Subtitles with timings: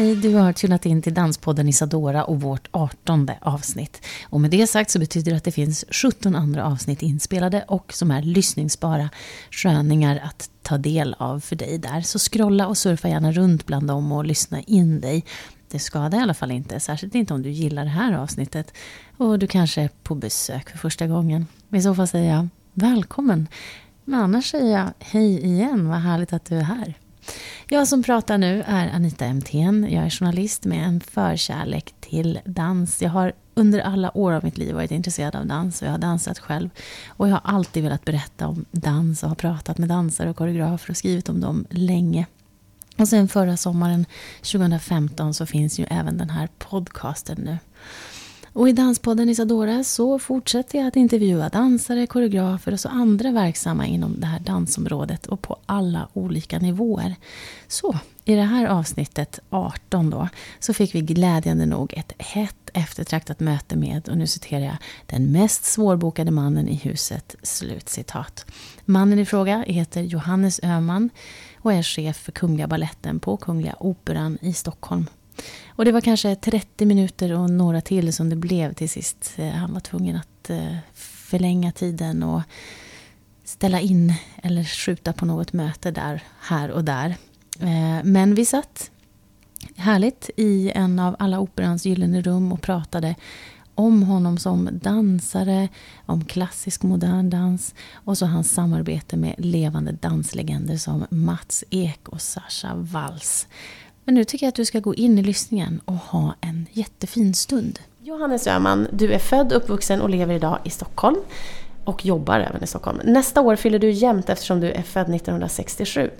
[0.00, 4.06] Hej, du har tunnat in till Danspodden Isadora och vårt 18 avsnitt.
[4.28, 7.92] Och med det sagt så betyder det att det finns 17 andra avsnitt inspelade och
[7.92, 9.10] som är lyssningsbara
[9.50, 12.00] sköningar att ta del av för dig där.
[12.00, 15.24] Så scrolla och surfa gärna runt bland dem och lyssna in dig.
[15.70, 18.72] Det skadar i alla fall inte, särskilt inte om du gillar det här avsnittet
[19.16, 21.46] och du kanske är på besök för första gången.
[21.70, 23.48] I så fall säger jag välkommen.
[24.04, 26.94] Men annars säger jag hej igen, vad härligt att du är här.
[27.68, 29.86] Jag som pratar nu är Anita Emthén.
[29.90, 33.02] Jag är journalist med en förkärlek till dans.
[33.02, 35.98] Jag har under alla år av mitt liv varit intresserad av dans och jag har
[35.98, 36.70] dansat själv.
[37.08, 40.90] Och jag har alltid velat berätta om dans och har pratat med dansare och koreografer
[40.90, 42.26] och skrivit om dem länge.
[42.96, 44.06] Och sen förra sommaren
[44.36, 47.58] 2015 så finns ju även den här podcasten nu.
[48.52, 53.86] Och i Danspodden Isadora så fortsätter jag att intervjua dansare, koreografer och så andra verksamma
[53.86, 57.14] inom det här dansområdet och på alla olika nivåer.
[57.68, 60.28] Så i det här avsnittet 18 då
[60.58, 65.32] så fick vi glädjande nog ett hett eftertraktat möte med, och nu citerar jag, den
[65.32, 67.36] mest svårbokade mannen i huset.
[67.42, 68.46] Slutcitat.
[68.84, 71.10] Mannen i fråga heter Johannes Öhman
[71.58, 75.06] och är chef för Kungliga Balletten på Kungliga Operan i Stockholm.
[75.68, 79.32] Och det var kanske 30 minuter och några till som det blev till sist.
[79.36, 82.42] Eh, han var tvungen att eh, förlänga tiden och
[83.44, 87.16] ställa in eller skjuta på något möte där, här och där.
[87.60, 88.90] Eh, men vi satt
[89.76, 93.14] härligt i en av alla operans gyllene rum och pratade
[93.74, 95.68] om honom som dansare,
[96.06, 102.20] om klassisk modern dans och så hans samarbete med levande danslegender som Mats Ek och
[102.20, 103.46] Sasha Walls.
[104.04, 107.34] Men nu tycker jag att du ska gå in i lyssningen och ha en jättefin
[107.34, 107.78] stund.
[108.02, 111.16] Johannes Öhman, du är född, uppvuxen och lever idag i Stockholm
[111.84, 113.00] och jobbar även i Stockholm.
[113.04, 116.10] Nästa år fyller du jämnt eftersom du är född 1967.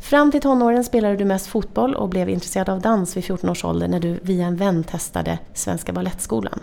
[0.00, 3.64] Fram till tonåren spelade du mest fotboll och blev intresserad av dans vid 14 års
[3.64, 6.60] ålder när du via en vän testade Svenska Balettskolan.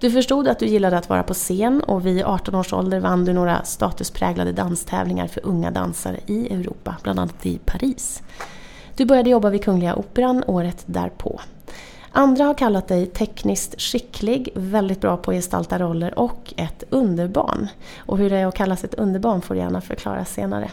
[0.00, 3.24] Du förstod att du gillade att vara på scen och vid 18 års ålder vann
[3.24, 8.22] du några statuspräglade danstävlingar för unga dansare i Europa, bland annat i Paris.
[8.96, 11.40] Du började jobba vid Kungliga Operan året därpå.
[12.12, 17.68] Andra har kallat dig tekniskt skicklig, väldigt bra på att gestalta roller och ett underbarn.
[17.98, 20.70] Och hur det är att kallas ett underbarn får du gärna förklara senare.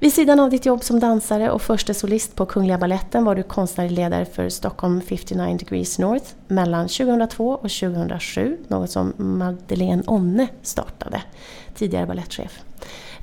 [0.00, 3.42] Vid sidan av ditt jobb som dansare och förste solist på Kungliga Balletten var du
[3.42, 10.48] konstnärlig ledare för Stockholm 59 Degrees North mellan 2002 och 2007, något som Madeleine Onne
[10.62, 11.22] startade,
[11.74, 12.60] tidigare balettchef.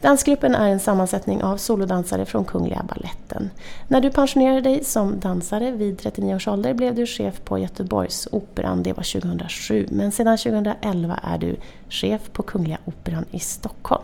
[0.06, 3.50] Dansgruppen är en sammansättning av solodansare från Kungliga Balletten.
[3.88, 8.28] När du pensionerade dig som dansare vid 39 års ålder blev du chef på Göteborgs
[8.32, 9.88] Operan, det var 2007.
[9.92, 11.56] Men sedan 2011 är du
[11.90, 14.04] chef på Kungliga Operan i Stockholm.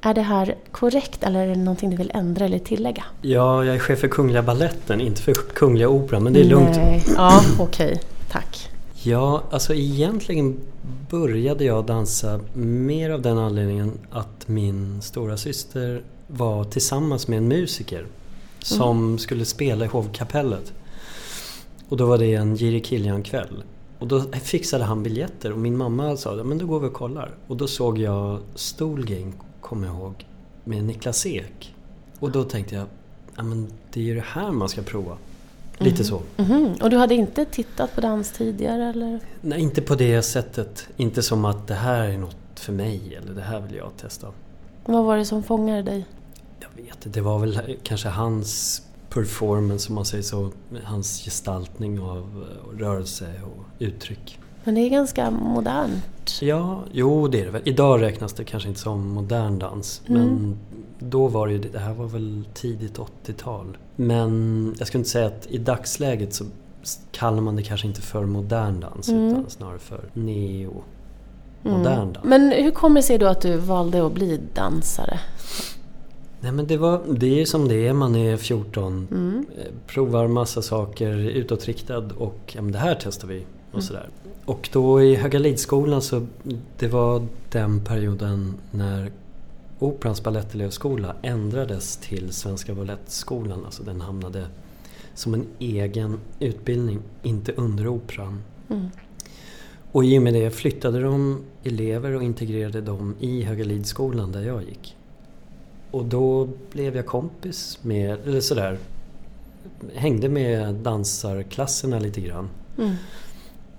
[0.00, 3.04] Är det här korrekt eller är det någonting du vill ändra eller tillägga?
[3.22, 6.76] Ja, jag är chef för Kungliga Balletten, inte för Kungliga Operan, men det är lugnt.
[6.76, 7.04] Nej.
[7.16, 7.86] Ja, okej.
[7.86, 7.98] Okay.
[8.30, 8.70] Tack.
[9.02, 10.60] Ja, alltså egentligen
[11.10, 17.48] började jag dansa mer av den anledningen att min stora syster var tillsammans med en
[17.48, 18.06] musiker
[18.58, 19.18] som mm.
[19.18, 20.72] skulle spela i hovkapellet.
[21.88, 23.62] Och då var det en Jiri Kilian-kväll.
[23.98, 27.34] Och då fixade han biljetter och min mamma sa men då går vi och kollar.
[27.46, 30.26] Och då såg jag Stolgame, kommer jag ihåg,
[30.64, 31.74] med Niklas Ek.
[32.18, 32.86] Och då tänkte jag,
[33.36, 35.16] ja men det är ju det här man ska prova.
[35.78, 36.04] Lite mm.
[36.04, 36.22] så.
[36.36, 36.72] Mm.
[36.82, 39.20] Och du hade inte tittat på dans tidigare eller?
[39.40, 40.88] Nej, inte på det sättet.
[40.96, 44.26] Inte som att det här är något för mig eller det här vill jag testa.
[44.84, 46.06] Vad var det som fångade dig?
[46.60, 50.50] Jag vet inte, det var väl kanske hans performance om man säger så.
[50.84, 52.44] Hans gestaltning av
[52.78, 54.38] rörelse och uttryck.
[54.64, 56.42] Men det är ganska modernt.
[56.42, 57.62] Ja, jo det är det väl.
[57.64, 60.02] Idag räknas det kanske inte som modern dans.
[60.06, 60.22] Mm.
[60.22, 60.58] Men
[60.98, 63.76] då var det ju, det här var väl tidigt 80-tal.
[63.96, 66.44] Men jag skulle inte säga att i dagsläget så
[67.10, 69.26] kallar man det kanske inte för modern dans mm.
[69.26, 70.82] utan snarare för neo
[71.62, 72.12] modern mm.
[72.12, 72.24] dans.
[72.24, 75.20] Men hur kommer det sig då att du valde att bli dansare?
[76.40, 79.46] Nej men det, var, det är som det är, man är 14, mm.
[79.58, 83.82] Eh, provar massa saker, utåtriktad och ja, men det här testar vi och mm.
[83.82, 84.08] sådär.
[84.44, 86.26] Och då i Höga Lidskolan så
[86.78, 89.10] det var den perioden när
[89.78, 93.64] Operans balettelevskola ändrades till Svenska Balettskolan.
[93.64, 94.46] Alltså den hamnade
[95.14, 98.42] som en egen utbildning, inte under Operan.
[98.68, 98.86] Mm.
[99.92, 104.62] Och i och med det flyttade de elever och integrerade dem i Högalidsskolan där jag
[104.62, 104.96] gick.
[105.90, 108.78] Och då blev jag kompis med, eller sådär,
[109.94, 112.48] hängde med dansarklasserna lite grann.
[112.78, 112.94] Mm.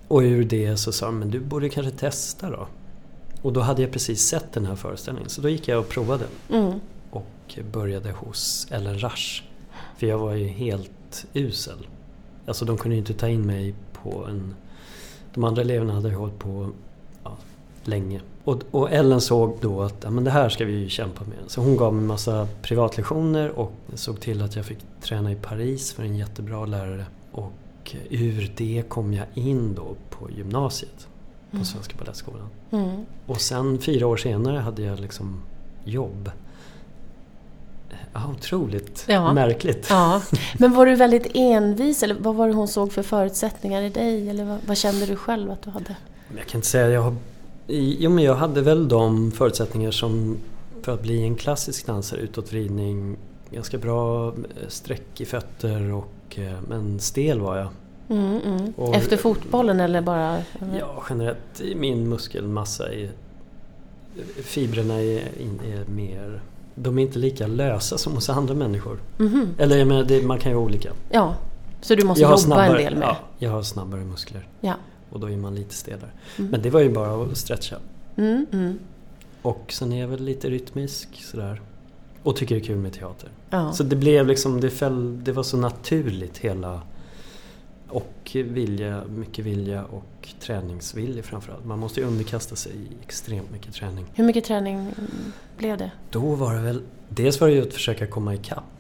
[0.08, 2.68] Och ur det så sa de, men du borde kanske testa då.
[3.42, 6.26] Och då hade jag precis sett den här föreställningen så då gick jag och provade.
[6.50, 6.80] Mm.
[7.12, 9.44] Och började hos Ellen Rush.
[9.98, 11.88] För jag var ju helt usel.
[12.46, 14.56] Alltså de kunde ju inte ta in mig på en...
[15.34, 16.70] De andra eleverna hade ju hållit på
[17.24, 17.38] ja,
[17.84, 18.22] länge.
[18.44, 21.38] Och, och Ellen såg då att ja, men det här ska vi ju kämpa med.
[21.48, 25.36] Så hon gav mig en massa privatlektioner och såg till att jag fick träna i
[25.36, 27.06] Paris för en jättebra lärare.
[27.32, 31.09] Och ur det kom jag in då på gymnasiet.
[31.52, 32.50] På Svenska Balettskolan.
[32.72, 33.06] Mm.
[33.26, 35.42] Och sen fyra år senare hade jag liksom
[35.84, 36.32] jobb.
[38.14, 39.34] Ja, otroligt Ja.
[39.34, 39.88] märkligt.
[39.90, 40.22] Ja.
[40.60, 44.30] Men var du väldigt envis eller vad var det hon såg för förutsättningar i dig?
[44.30, 45.96] Eller vad, vad kände du själv att du hade?
[46.38, 47.16] Jag kan inte säga, jag har...
[47.68, 50.38] Jo men jag hade väl de förutsättningar som
[50.82, 53.18] för att bli en klassisk dansare, utåtvridning,
[53.52, 54.34] ganska bra eh,
[54.68, 56.40] streck i fötter och...
[56.40, 57.68] eh, Men stel var jag.
[58.10, 58.74] Mm, mm.
[58.76, 60.38] Och- Efter fotbollen eller bara?
[60.80, 63.10] Ja, generellt i min muskelmassa är...
[64.44, 65.18] Fibrerna är,
[65.66, 66.42] är mer...
[66.76, 69.00] De är inte lika lösa som hos andra människor.
[69.18, 69.56] Mhm.
[69.58, 70.90] Eller jag menar, det, man kan ju vara olika.
[71.10, 71.36] Ja,
[71.82, 73.08] så du måste jobba snabbare, en del med?
[73.08, 74.48] Ja, jag har snabbare muskler.
[74.62, 74.74] Ja.
[75.10, 76.10] Och då är man lite stelare.
[76.38, 76.52] Mm.
[76.52, 77.76] Men det var ju bara att stretcha.
[78.16, 78.80] Mm, mm.
[79.42, 81.62] Och sen är jag väl lite rytmisk sådär.
[82.24, 83.30] Och tycker det är kul med teater.
[83.50, 83.72] Ja.
[83.74, 86.82] Så det blev liksom, det, föll, det var så naturligt hela...
[87.90, 91.66] Och vilja, mycket vilja och träningsvilja framförallt.
[91.66, 94.06] Man måste ju underkasta sig extremt mycket träning.
[94.14, 94.92] Hur mycket träning
[95.58, 95.92] blev det?
[96.10, 98.80] Då var det väl, dels var det ju att försöka komma ikapp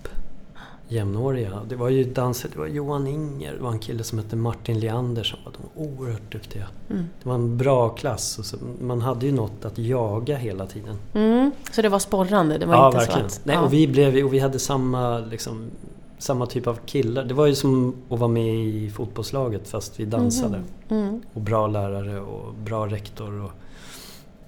[0.89, 1.61] jämnåriga.
[1.69, 4.79] Det var ju danser, det var Johan Inger, det var en kille som hette Martin
[4.79, 6.67] Leander som var de oerhört duktiga.
[6.89, 7.05] Mm.
[7.23, 10.95] Det var en bra klass och så, man hade ju något att jaga hela tiden.
[11.13, 11.51] Mm.
[11.71, 12.57] Så det var sporrande?
[12.57, 13.29] Det var ja, inte verkligen.
[13.29, 13.45] så att...
[13.45, 13.61] Nej, ja.
[13.61, 15.71] och, vi blev, och vi hade samma, liksom,
[16.19, 17.23] samma typ av killar.
[17.23, 20.57] Det var ju som att vara med i fotbollslaget fast vi dansade.
[20.87, 20.99] Mhm.
[21.01, 21.21] Mm.
[21.33, 23.51] Och bra lärare och bra rektor och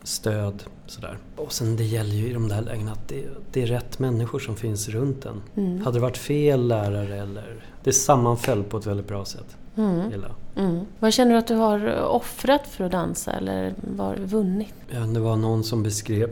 [0.03, 0.63] stöd.
[0.87, 1.17] Sådär.
[1.35, 4.39] Och sen det gäller ju i de där lägena att det, det är rätt människor
[4.39, 5.41] som finns runt en.
[5.55, 5.81] Mm.
[5.81, 7.63] Hade det varit fel lärare eller...
[7.83, 9.57] Det sammanföll på ett väldigt bra sätt.
[9.77, 10.11] Mm.
[10.55, 10.85] Mm.
[10.99, 14.73] Vad känner du att du har offrat för att dansa eller var vunnit?
[14.89, 16.29] Ja, Det var någon som beskrev...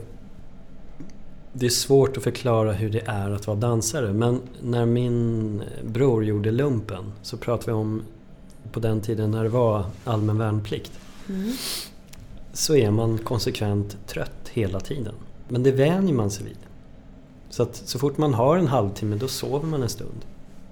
[1.60, 6.26] Det är svårt att förklara hur det är att vara dansare men när min bror
[6.26, 8.02] gjorde lumpen så pratade vi om
[8.72, 10.92] på den tiden när det var allmän värnplikt.
[11.30, 11.54] Mm.
[12.54, 15.14] Så är man konsekvent trött hela tiden.
[15.48, 16.58] Men det vänjer man sig vid.
[17.50, 20.26] Så att så fort man har en halvtimme då sover man en stund.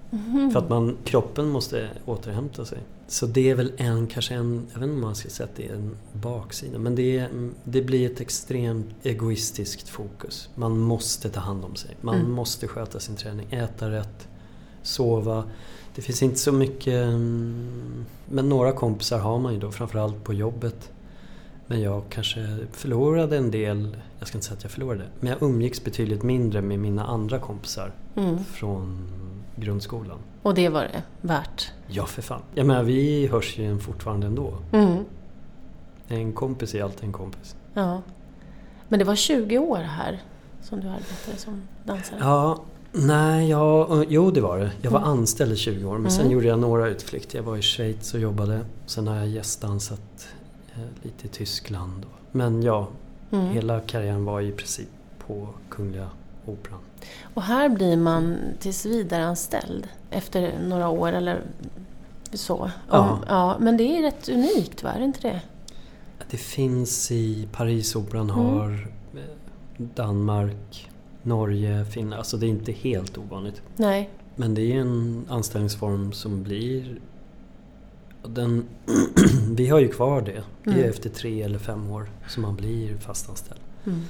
[0.09, 0.51] Mhm.
[0.51, 2.77] För att man, kroppen måste återhämta sig.
[3.07, 5.56] Så det är väl en, kanske en, jag vet inte om man ska säga att
[5.56, 7.30] det är en baksida, men det, är,
[7.63, 10.50] det blir ett extremt egoistiskt fokus.
[10.56, 11.98] Man måste ta hand om sig.
[12.01, 12.31] Man Mm.
[12.31, 14.27] måste sköta sin träning, äta rätt,
[14.81, 15.44] sova.
[15.95, 17.03] Det finns inte så mycket...
[17.07, 20.91] mm, Men några kompisar har man ju då, framförallt på jobbet.
[21.67, 25.43] Men jag kanske förlorade en del, jag ska inte säga att jag förlorade, men jag
[25.50, 28.38] umgicks betydligt mindre med mina andra kompisar Mm.
[28.43, 29.08] från
[29.58, 30.18] grundskolan.
[30.44, 31.72] Och det var det värt?
[31.88, 32.42] Ja, för fan.
[32.54, 34.54] Jag menar, vi hörs ju fortfarande ändå.
[34.72, 34.98] Mm.
[36.08, 37.56] En kompis är alltid en kompis.
[37.74, 38.02] Ja.
[38.88, 40.22] Men det var 20 år här
[40.62, 42.18] som du arbetade som dansare?
[42.22, 42.62] Ja,
[42.92, 44.72] nej, ja, jo det var det.
[44.82, 45.10] Jag var Mm.
[45.12, 46.34] anställd i 20 år men sen Mm.
[46.34, 47.38] gjorde jag några utflykter.
[47.38, 48.60] Jag var i Schweiz och jobbade.
[48.86, 50.28] Sen har jag gästdansat
[50.76, 52.06] eh, lite i Tyskland.
[52.32, 52.88] Men ja,
[53.32, 53.46] Mm.
[53.48, 54.88] hela karriären var i princip
[55.28, 56.10] på Kungliga
[56.48, 56.80] Operan.
[57.34, 61.42] Och här blir man tills vidare anställd efter några år eller
[62.34, 62.72] så?
[62.92, 63.12] Ja.
[63.12, 63.58] Om, ja.
[63.60, 64.92] Men det är rätt unikt, va?
[64.92, 65.42] Är det inte det?
[66.30, 68.36] Det finns i Parisoperan, Mm.
[68.46, 68.72] har
[69.16, 69.22] eh,
[69.77, 70.89] Danmark,
[71.24, 72.20] Norge, Finland.
[72.20, 73.62] Alltså det är inte helt ovanligt.
[73.75, 74.10] Nej.
[74.36, 77.00] Men det är en anställningsform som blir...
[78.24, 78.66] Den,
[79.56, 80.44] vi har ju kvar det.
[80.63, 80.89] Det är Mm.
[80.89, 83.60] efter tre eller fem år som man blir fastanställd.
[83.86, 84.01] Mm.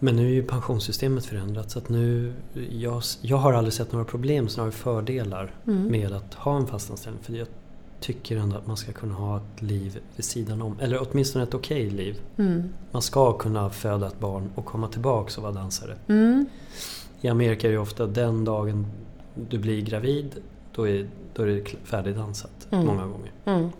[0.00, 2.32] Men nu är ju pensionssystemet förändrat så att nu...
[2.70, 5.86] Jag, jag har aldrig sett några problem, snarare fördelar Mm.
[5.86, 7.22] med att ha en fastanställning.
[7.22, 7.46] För jag
[8.00, 10.76] tycker ändå att man ska kunna ha ett liv vid sidan om.
[10.80, 12.20] Eller åtminstone ett okej liv.
[12.36, 12.68] Mm.
[12.90, 15.96] Man ska kunna föda ett barn och komma tillbaks och vara dansare.
[16.08, 16.46] Mm.
[17.20, 18.86] I Amerika är det ofta den dagen
[19.50, 20.34] du blir gravid,
[20.74, 22.86] då är, då är det färdigdansat Mm.
[22.86, 23.32] många gånger.
[23.44, 23.70] Mm.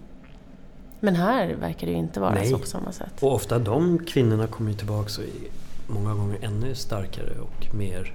[1.01, 2.51] Men här verkar det ju inte vara Nej.
[2.51, 3.23] så på samma sätt.
[3.23, 5.11] Och ofta de kvinnorna kommer ju tillbaka och
[5.87, 8.15] många gånger ännu starkare och mer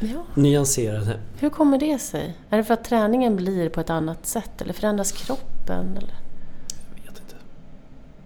[0.00, 0.22] Ja.
[0.34, 1.20] nyanserade.
[1.38, 2.36] Hur kommer det sig?
[2.50, 5.96] Är det för att träningen blir på ett annat sätt eller förändras kroppen?
[5.96, 6.14] Eller?
[6.96, 7.34] Jag vet inte.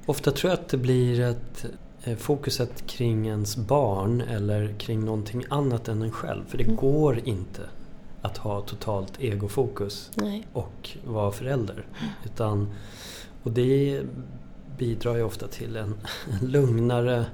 [0.06, 1.64] Ofta tror jag att det blir ett
[2.04, 6.42] eh, fokuset kring ens barn eller kring någonting annat än en själv.
[6.48, 6.76] För det Mm.
[6.76, 7.62] går inte
[8.22, 10.46] att ha totalt egofokus Nej.
[10.52, 11.86] och vara förälder.
[12.24, 12.68] Utan,
[13.42, 14.00] och det
[14.78, 15.94] bidrar ju ofta till en,
[16.40, 17.24] en lugnare,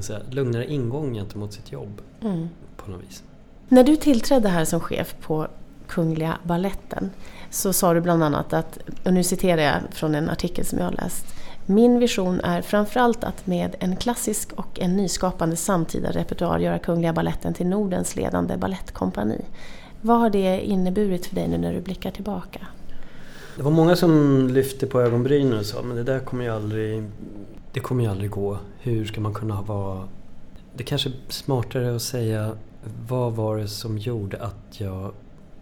[0.00, 2.48] säga, lugnare ingång gentemot sitt jobb Mm.
[2.76, 3.22] på något vis.
[3.68, 5.46] När du tillträdde här som chef på
[5.88, 7.10] Kungliga Balletten
[7.50, 10.84] så sa du bland annat att, och nu citerar jag från en artikel som jag
[10.84, 11.26] har läst.
[11.66, 17.12] Min vision är framförallt att med en klassisk och en nyskapande samtida repertoar göra Kungliga
[17.12, 19.40] Balletten till Nordens ledande ballettkompani.
[20.00, 22.60] Vad har det inneburit för dig nu när du blickar tillbaka?
[23.56, 27.04] Det var många som lyfte på ögonbrynen och sa men det där kommer ju aldrig,
[27.72, 28.58] det kommer ju aldrig gå.
[28.80, 30.08] Hur ska man kunna vara...
[30.76, 32.56] Det kanske är smartare att säga
[33.08, 35.12] vad var det som gjorde att jag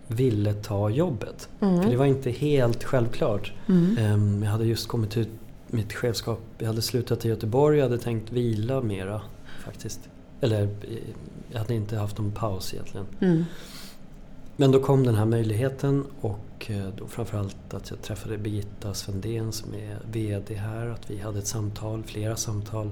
[0.07, 1.49] ville ta jobbet?
[1.61, 1.83] Mm.
[1.83, 3.53] För det var inte helt självklart.
[3.69, 3.99] Mm.
[3.99, 5.29] Ehm, Jag hade just kommit ut
[5.67, 6.41] mitt chefskap.
[6.59, 9.23] Jag hade slutat i Göteborg och hade tänkt vila mera
[9.65, 10.01] faktiskt.
[10.41, 10.69] Eller eh,
[11.53, 13.07] jag hade inte haft någon paus egentligen.
[13.21, 13.45] Mm.
[14.57, 16.39] Men då kom den här möjligheten och
[16.69, 20.87] eh, då framförallt att jag träffade Birgitta Svendén som är VD här.
[20.87, 22.91] Att vi hade ett samtal, flera samtal.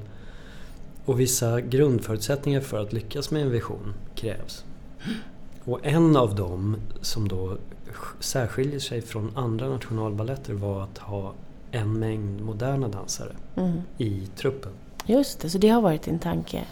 [1.04, 4.64] Och vissa grundförutsättningar för att lyckas med en vision krävs.
[5.64, 7.56] Och en av dem som då
[8.20, 11.32] särskiljer sig från andra nationalballetter var att ha
[11.70, 13.80] en mängd moderna dansare Mm.
[13.98, 14.72] i truppen.
[15.06, 16.64] Just det, så det har varit din tanke?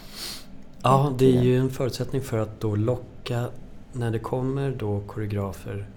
[0.81, 3.49] Ja, det är ju en förutsättning för att då locka
[3.93, 5.87] när det kommer då koreografer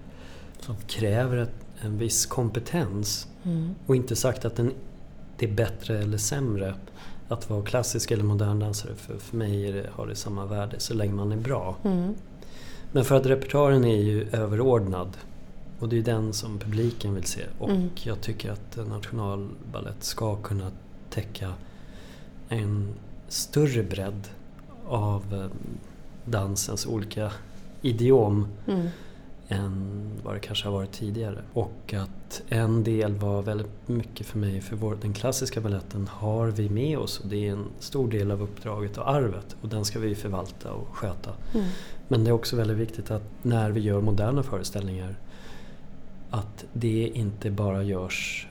[0.65, 3.27] som kräver ett, en viss kompetens.
[3.43, 3.75] Mm.
[3.85, 4.73] Och inte sagt att den,
[5.37, 6.75] det är bättre eller sämre
[7.27, 8.95] att vara klassisk eller modern dansare.
[8.95, 11.75] För, för mig det, har det samma värde så länge man är bra.
[11.83, 12.13] Mm.
[12.91, 15.17] Men för att repertoaren är ju överordnad.
[15.79, 17.41] Och det är den som publiken vill se.
[17.59, 17.89] Och Mm.
[18.03, 20.71] jag tycker att en nationalballett ska kunna
[21.09, 21.53] täcka
[22.49, 22.93] en
[23.27, 24.27] större bredd
[24.87, 25.45] av eh,
[26.25, 27.31] dansens olika
[27.81, 28.87] idiom Mm.
[29.51, 31.43] Än vad det kanske har varit tidigare.
[31.53, 36.47] Och att en del var väldigt mycket för mig, för vår, den klassiska balletten har
[36.47, 39.85] vi med oss och det är en stor del av uppdraget och arvet och den
[39.85, 41.31] ska vi förvalta och sköta.
[41.53, 41.65] Mm.
[42.07, 45.15] Men det är också väldigt viktigt att när vi gör moderna föreställningar
[46.29, 48.47] att det inte bara görs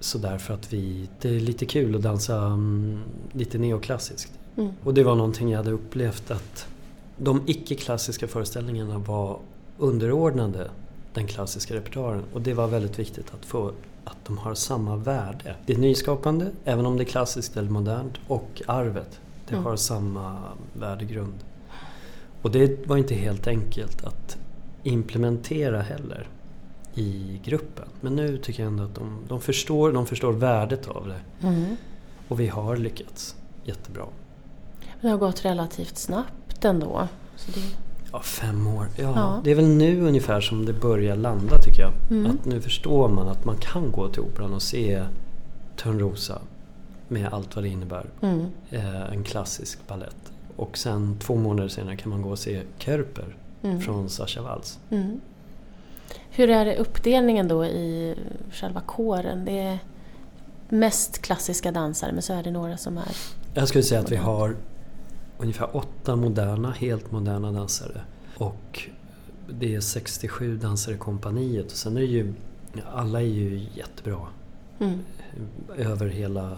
[0.00, 3.00] sådär för att vi, det är lite kul att dansa mm,
[3.32, 4.32] lite neoklassiskt.
[4.56, 4.72] Mm.
[4.82, 6.66] Och det var någonting jag hade upplevt att
[7.16, 9.38] de icke-klassiska föreställningarna var
[9.82, 10.70] underordnade
[11.14, 12.24] den klassiska repertoaren.
[12.32, 13.72] Och det var väldigt viktigt att få
[14.04, 15.56] att de har samma värde.
[15.66, 19.20] Det är nyskapande, även om det är klassiskt eller modernt, och arvet.
[19.48, 19.64] Det Mm.
[19.64, 20.36] har samma
[20.72, 21.34] värdegrund.
[22.42, 24.36] Och det var inte helt enkelt att
[24.82, 26.28] implementera heller
[26.94, 27.88] i gruppen.
[28.00, 31.46] Men nu tycker jag ändå att de, de, förstår, de förstår värdet av det.
[31.46, 31.76] Mm.
[32.28, 34.04] Och vi har lyckats jättebra.
[35.00, 37.08] Det har gått relativt snabbt ändå.
[37.36, 37.91] Så det...
[38.12, 38.86] Ja, fem år.
[38.96, 39.40] Ja, Ja.
[39.44, 41.92] Det är väl nu ungefär som det börjar landa tycker jag.
[42.10, 42.30] Mm.
[42.30, 45.02] Att nu förstår man att man kan gå till Operan och se
[45.76, 46.38] Törnrosa
[47.08, 48.06] med allt vad det innebär.
[48.22, 48.46] Mm.
[48.70, 50.32] Eh, en klassisk ballett.
[50.56, 53.80] Och sen två månader senare kan man gå och se Körper Mm.
[53.80, 54.78] från Sascha Waltz.
[54.90, 55.20] Mm.
[56.30, 58.14] Hur är det uppdelningen då i
[58.52, 59.44] själva kåren?
[59.44, 59.78] Det är
[60.68, 63.04] mest klassiska dansare men så är det några som är...
[63.54, 64.56] Jag skulle säga att vi har
[65.38, 68.00] ungefär åtta moderna, helt moderna dansare.
[68.36, 68.82] Och
[69.50, 71.66] det är 67 dansare i kompaniet.
[71.66, 72.34] Och sen är det ju,
[72.92, 74.18] alla är ju jättebra
[74.80, 74.98] Mm.
[75.76, 76.56] över hela,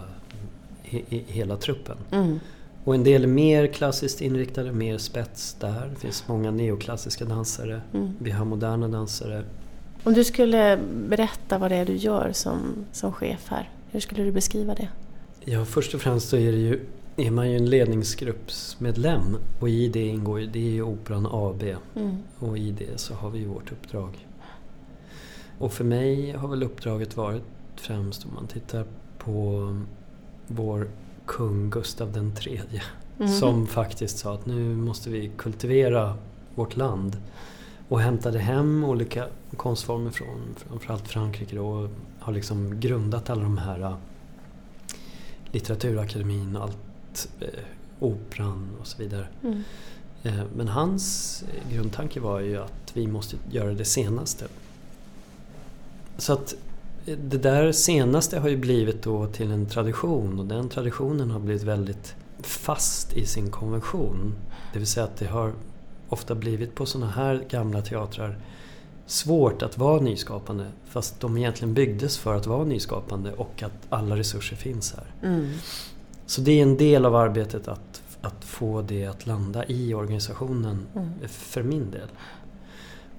[0.83, 1.97] he, he- hela truppen.
[2.11, 2.39] Mm.
[2.83, 5.89] Och en del är mer klassiskt inriktade, mer spets där.
[5.93, 7.81] Det finns många neoklassiska dansare.
[7.93, 8.13] Mm.
[8.19, 9.43] Vi har moderna dansare.
[10.03, 12.59] Om du skulle berätta vad det är du gör som,
[12.91, 14.87] som chef här, hur skulle du beskriva det?
[15.45, 16.79] Ja, först och främst så är, det ju,
[17.17, 19.37] är man ju en ledningsgruppsmedlem.
[19.59, 21.63] Och i det ingår ju, det är ju Operan AB.
[21.95, 22.17] Mm.
[22.39, 24.27] Och i det så har vi ju vårt uppdrag.
[25.59, 27.43] Och för mig har väl uppdraget varit
[27.75, 28.85] främst om man tittar
[29.17, 29.69] på
[30.47, 30.89] vår
[31.25, 32.81] kung Gustav den tredje.
[33.19, 33.31] Mm.
[33.31, 36.17] Som faktiskt sa att nu måste vi kultivera
[36.55, 37.17] vårt land.
[37.89, 43.57] Och hämtade hem olika konstformer från framförallt Frankrike då, och har liksom grundat alla de
[43.57, 43.95] här äh,
[45.51, 46.77] litteraturakademin och allt,
[47.39, 47.47] eh,
[47.99, 49.27] operan och så vidare.
[49.43, 49.63] Mm.
[50.23, 54.45] Eh, Men hans grundtanke var ju att vi måste göra det senaste.
[56.17, 56.55] Så att
[57.05, 61.39] eh, det där senaste har ju blivit då till en tradition och den traditionen har
[61.39, 64.35] blivit väldigt fast i sin konvention.
[64.73, 65.53] Det vill säga att det har
[66.09, 68.37] ofta blivit på sådana här gamla teatrar
[69.05, 74.17] svårt att vara nyskapande fast de egentligen byggdes för att vara nyskapande och att alla
[74.17, 75.29] resurser finns här.
[75.29, 75.51] Mm.
[76.25, 80.85] Så det är en del av arbetet att, att få det att landa i organisationen
[80.95, 81.09] Mm.
[81.27, 82.07] för min del.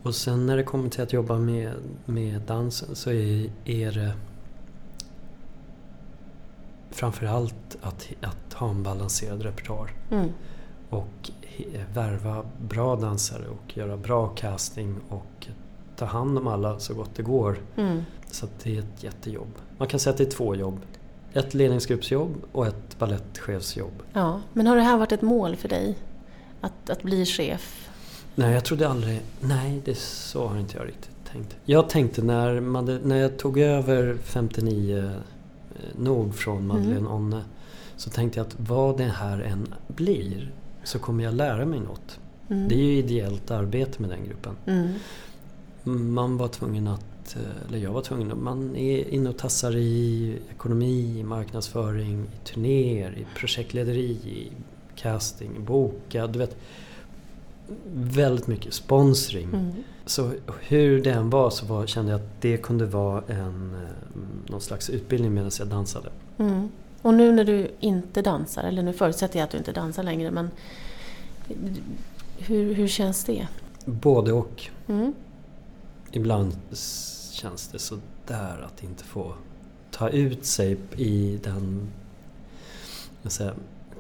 [0.03, 1.73] Och sen när det kommer till att jobba med,
[2.05, 4.13] med dansen så är, är det
[6.91, 10.29] framförallt att, att ha en balanserad repertoar Mm.
[10.91, 11.31] och
[11.95, 15.47] värva bra dansare och göra bra casting och
[15.97, 17.59] ta hand om alla så gott det går.
[17.77, 18.03] Mm.
[18.31, 19.49] Så det är ett jättejobb.
[19.79, 20.81] Man kan säga att det är två jobb.
[21.37, 24.03] Ett ledningsgruppsjobb och ett balettchefsjobb.
[24.13, 25.95] Ja, men har det här varit ett mål för dig?
[26.61, 27.91] Att, att bli chef?
[28.35, 29.21] Nej, jag trodde aldrig...
[29.41, 31.57] Nej, det så har inte jag riktigt tänkt.
[31.65, 35.11] Jag tänkte när, man, när jag tog över 59 eh,
[35.99, 37.43] nog från Madeleine Onne
[37.97, 40.53] så tänkte jag att vad det här än blir
[40.85, 42.21] så kommer jag lära mig något.
[42.49, 42.69] Mm.
[42.69, 44.57] Det är ju ideellt arbete med den gruppen.
[44.67, 46.15] Mm.
[46.15, 47.05] Man var tvungen att,
[47.37, 53.19] eh, eller jag var tvungen, man är inne och tassar i ekonomi, marknadsföring, i turnéer,
[53.19, 54.53] i projektlederi, i
[54.97, 56.57] casting, boka, du vet.
[57.95, 59.45] Väldigt mycket sponsring.
[59.45, 59.73] Mm.
[60.07, 64.51] Så hur det än var så var, kände jag att det kunde vara en, eh,
[64.51, 66.09] någon slags utbildning medan jag dansade.
[66.39, 66.69] Mm.
[67.03, 70.31] Och nu när du inte dansar, eller nu förutsätter jag att du inte dansar längre,
[70.31, 70.51] men
[72.39, 73.49] hur, hur känns det?
[73.85, 74.65] Både och.
[74.89, 75.15] Mm.
[76.13, 76.57] Ibland
[77.37, 79.35] känns det så där att inte få
[79.91, 81.89] ta ut sig i den
[83.25, 83.55] säga,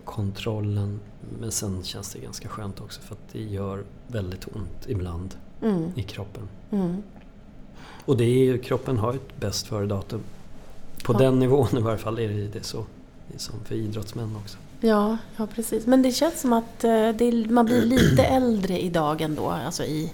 [0.05, 1.01] kontrollen.
[1.41, 5.91] Men sen känns det ganska skönt också för att det gör väldigt ont ibland Mm.
[5.95, 6.49] i kroppen.
[6.71, 7.03] Mm.
[8.05, 10.21] Och det är ju, kroppen har ett bäst före datum.
[11.05, 11.19] På Ja.
[11.19, 12.87] den nivån i varje fall är det, det så.
[13.29, 14.59] Det är som för idrottsmän också.
[14.81, 15.87] Ja, ja, precis.
[15.87, 19.51] Men det känns som att eh, det, man blir lite äldre idag ändå.
[19.51, 20.13] Alltså i,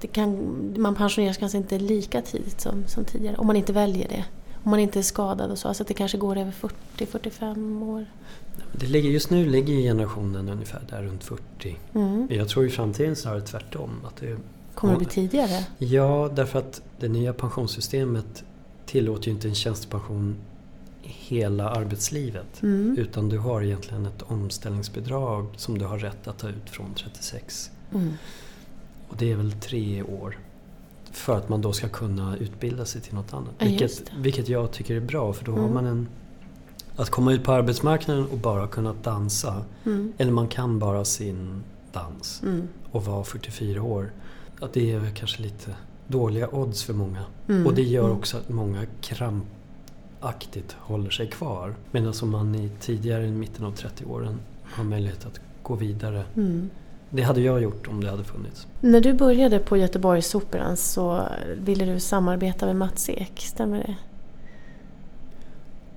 [0.00, 4.08] det kan, man pensioneras kanske inte lika tidigt som, som tidigare, om man inte väljer
[4.08, 4.24] det.
[4.64, 5.68] Om man inte är skadad och så.
[5.68, 6.52] Alltså att det kanske går över
[6.96, 8.06] 40-45 år.
[8.72, 11.76] Det ligger, just nu ligger generationen ungefär där runt 40.
[11.94, 12.28] Mm.
[12.30, 13.90] Jag tror i framtiden snarare tvärtom.
[14.06, 14.36] Att det,
[14.74, 15.64] Kommer det bli tidigare?
[15.78, 18.44] Ja, därför att det nya pensionssystemet
[18.86, 20.36] tillåter ju inte en tjänstepension
[21.02, 22.62] hela arbetslivet.
[22.62, 22.98] Mm.
[22.98, 27.70] Utan du har egentligen ett omställningsbidrag som du har rätt att ta ut från 36.
[27.94, 28.12] Mm.
[29.14, 30.38] Och det är väl tre år.
[31.10, 33.50] För att man då ska kunna utbilda sig till något annat.
[33.58, 35.74] Ja, Vilket, vilket jag tycker är bra för då har Mm.
[35.74, 36.08] man en...
[36.96, 39.62] Att komma ut på arbetsmarknaden och bara kunna dansa.
[39.84, 40.12] Mm.
[40.18, 42.68] Eller man kan bara sin dans Mm.
[42.90, 44.12] och vara 44 år.
[44.60, 45.74] Att det är kanske lite
[46.06, 47.24] dåliga odds för många.
[47.48, 47.66] Mm.
[47.66, 48.16] Och det gör Mm.
[48.16, 51.74] också att många krampaktigt håller sig kvar.
[51.90, 56.24] Medan om man i tidigare, i mitten av 30-åren, har möjlighet att gå vidare.
[56.36, 56.70] Mm.
[57.14, 58.66] Det hade jag gjort om det hade funnits.
[58.80, 63.94] När du började på Göteborgsoperan så ville du samarbeta med Mats Ek, stämmer det?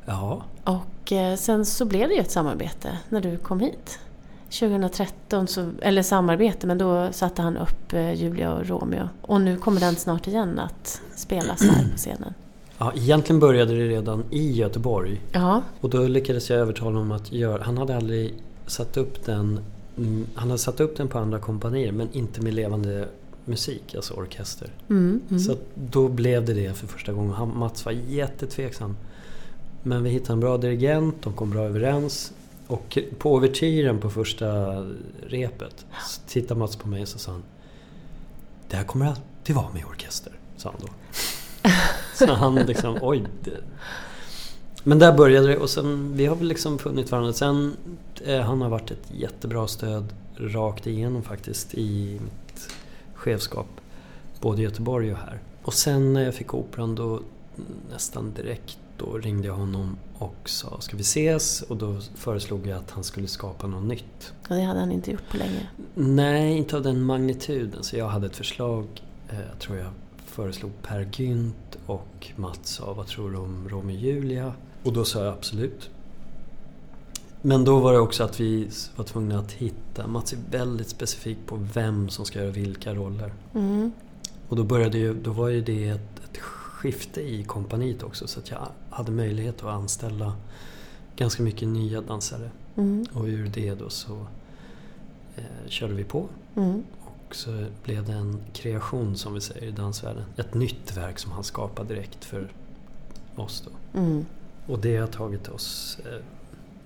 [0.05, 3.99] Ja, Och eh, sen så blev det ju ett samarbete när du kom hit.
[4.59, 9.09] 2013, så, eller samarbete, men då satte han upp eh, Julia och Romeo.
[9.21, 12.33] Och nu kommer den snart igen att spelas här på scenen.
[12.77, 15.21] ja, egentligen började det redan i Göteborg.
[15.31, 17.63] Ja, Och då lyckades jag övertala honom att göra...
[17.63, 18.33] Han hade aldrig
[18.67, 19.59] satt upp den...
[19.97, 23.07] mm, Han hade satt upp den på andra kompanier men inte med levande
[23.45, 24.69] musik, alltså orkester.
[24.89, 25.39] mm, mm.
[25.39, 27.31] Så då blev det det för första gången.
[27.33, 28.97] Han, Mats var jättetveksam.
[29.83, 32.33] Men vi hittade en bra dirigent, de kom bra överens.
[32.67, 34.47] Och på ouvertyren på första
[35.27, 37.43] repet så tittade Mats på mig och så sa han
[38.69, 40.89] Det här kommer alltid vara med orkester, sa han då.
[42.25, 43.23] så han liksom, oj.
[43.43, 43.51] Det.
[44.87, 47.33] Men där började det och sen, vi har väl liksom funnit varandra.
[47.33, 47.73] Sen,
[48.25, 52.69] eh, han har varit ett jättebra stöd rakt igenom faktiskt i mitt
[53.13, 53.67] chefskap.
[54.41, 55.39] Både i Göteborg och här.
[55.63, 57.19] Och sen när jag fick operan då
[57.91, 61.61] nästan direkt då ringde jag honom och sa ska vi ses?
[61.61, 64.33] Och då föreslog jag att han skulle skapa något nytt.
[64.49, 65.69] och det hade han inte gjort på länge.
[65.95, 67.83] Nej, inte av den magnituden.
[67.83, 68.85] Så jag hade ett förslag,
[69.29, 69.89] eh, jag tror jag
[70.25, 74.53] föreslog Per Gynt och Mats sa vad tror du om Romeo och Julia?
[74.87, 75.89] Och då sa jag absolut.
[77.41, 81.37] Men då var det också att vi var tvungna att hitta, Mats är väldigt specifik
[81.45, 83.33] på vem som ska göra vilka roller.
[83.53, 83.91] Mm.
[84.49, 88.39] Och då, började ju, då var ju det ett, ett skifte i kompaniet också så
[88.39, 90.33] att jag hade möjlighet att anställa
[91.15, 92.49] ganska mycket nya dansare.
[92.75, 93.05] Mm.
[93.13, 94.27] Och ur det då så
[95.35, 96.27] eh, körde vi på.
[96.55, 96.83] Mm.
[96.99, 100.23] Och så blev det en kreation som vi säger i dansvärlden.
[100.37, 102.51] Ett nytt verk som han skapade direkt för
[103.35, 103.99] oss då.
[103.99, 104.25] Mm.
[104.67, 105.97] Och det har tagit oss...
[106.05, 106.19] Eh,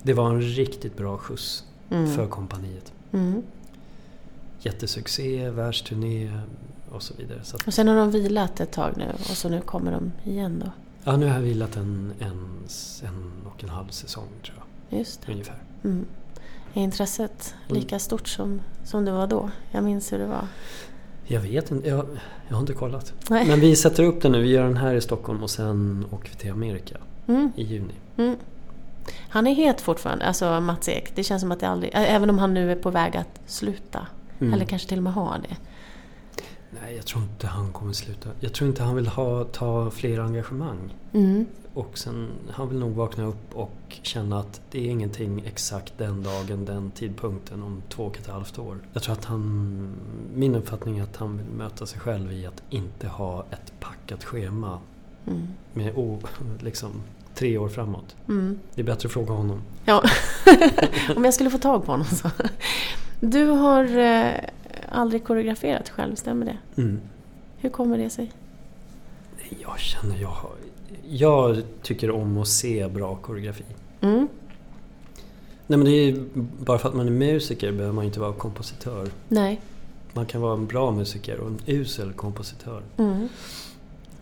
[0.02, 2.14] det var en riktigt bra skjuts Mm.
[2.16, 2.92] för kompaniet.
[3.12, 3.42] Mm.
[4.60, 6.40] jättesuccé, världsturné
[6.90, 7.38] och så vidare.
[7.42, 10.62] Så Och sen har de vilat ett tag nu och så nu kommer de igen
[10.64, 10.70] då.
[11.04, 12.58] ja, nu har jag vilat en, en,
[13.02, 14.56] en och en halv säsong tror
[14.90, 15.32] jag, Just det.
[15.32, 15.62] ungefär.
[15.84, 16.04] Mm.
[16.74, 17.80] Är intresset Mm.
[17.82, 19.50] lika stort som, som det var då?
[19.70, 20.46] Jag minns hur det var.
[21.24, 22.06] Jag vet inte, jag,
[22.48, 23.12] jag har inte kollat.
[23.30, 23.46] Nej.
[23.48, 26.30] Men vi sätter upp den nu, vi gör den här i Stockholm och sen åker
[26.30, 27.52] vi till Amerika Mm.
[27.56, 27.94] i juni.
[28.16, 28.36] Mm.
[29.28, 31.12] Han är het fortfarande, alltså Mats Ek.
[31.14, 31.90] Det känns som att det aldrig...
[31.94, 34.06] Även om han nu är på väg att sluta.
[34.40, 34.54] Mm.
[34.54, 35.56] Eller kanske till och med har det.
[36.82, 38.28] Nej, jag tror inte han kommer sluta.
[38.40, 40.94] Jag tror inte han vill ha, ta fler engagemang.
[41.12, 41.46] Mm.
[41.74, 46.22] Och sen, han vill nog vakna upp och känna att det är ingenting exakt den
[46.22, 48.78] dagen, den tidpunkten om två och ett halvt år.
[48.92, 49.94] Jag tror att han,
[50.34, 54.24] min uppfattning är att han vill möta sig själv i att inte ha ett packat
[54.24, 54.78] schema
[55.26, 55.48] Mm.
[55.72, 56.18] med o,
[56.60, 57.02] liksom,
[57.34, 58.16] tre år framåt.
[58.28, 58.58] Mm.
[58.74, 59.62] Det är bättre att fråga honom.
[59.84, 60.02] Ja,
[61.16, 62.30] om jag skulle få tag på honom så.
[63.20, 64.32] Du har eh,
[64.88, 66.82] aldrig koreograferat själv, stämmer det?
[66.82, 67.00] Mm.
[67.56, 68.32] Hur kommer det sig?
[69.60, 70.50] Jag känner, jag, har,
[71.08, 73.64] jag tycker om att se bra koreografi.
[74.00, 74.28] Mm.
[75.66, 76.24] Nej men det är
[76.64, 79.08] bara för att man är musiker behöver man inte vara kompositör.
[79.28, 79.60] Nej.
[80.12, 82.82] Man kan vara en bra musiker och en usel kompositör.
[82.96, 83.28] Mm.